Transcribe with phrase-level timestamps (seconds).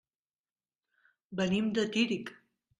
[1.43, 2.37] Venim de Tírig.